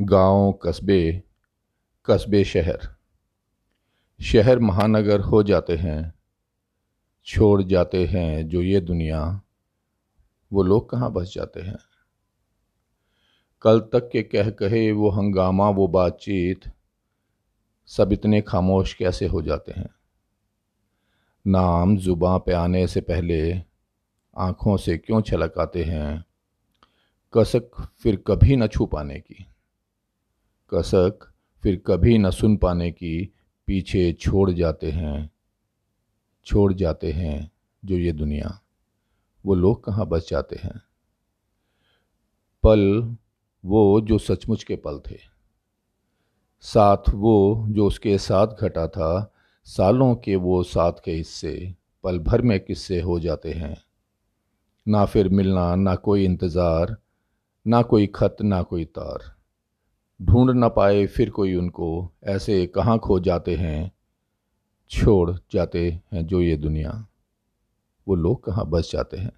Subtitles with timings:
[0.00, 1.22] गाँव कस्बे
[2.06, 2.96] कस्बे शहर।
[4.20, 6.14] शहर महानगर हो जाते हैं,
[7.24, 9.40] छोड़ जाते हैं जो ये दुनिया,
[10.52, 11.78] वो लोग कहाँ बस जाते हैं?
[13.62, 16.60] कल तक के कह कहे वो हंगामा, वो बातचीत,
[17.86, 19.90] सब इतने खामोश कैसे हो जाते हैं?
[21.46, 23.62] नाम जुबां पे आने से पहले
[24.36, 26.24] आँखों से क्यों छलक आते हैं?
[27.36, 29.46] कसक फिर कभी न छू पाने की।
[30.72, 31.32] कसक
[31.64, 33.32] फिर कभी न सुन पाने की
[33.68, 35.30] पीछे छोड़ जाते हैं,
[36.46, 37.50] छोड़ जाते हैं
[37.82, 38.58] जो ये दुनिया।
[39.44, 40.80] वो लोग कहाँ बच जाते हैं?
[42.64, 43.16] पल
[43.64, 45.18] वो जो सचमुच के पल थे।
[46.64, 49.32] साथ वो जो उसके साथ घटा था,
[49.66, 51.74] सालों के वो साथ के हिस्से
[52.04, 53.76] पल भर में किस्से हो जाते हैं।
[54.86, 56.96] ना फिर मिलना, ना कोई इंतज़ार,
[57.66, 59.33] ना कोई खत, ना कोई तार।
[60.22, 63.92] ढूंढ ना पाए फिर कोई उनको ऐसे कहाँ खो जाते हैं,
[64.90, 67.06] छोड़ जाते हैं जो ये दुनिया।
[68.08, 69.32] वो लोग कहाँ बस जाते हैं?